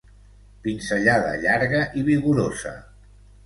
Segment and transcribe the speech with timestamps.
[0.63, 2.77] Pinzellada llarga i vigorosa.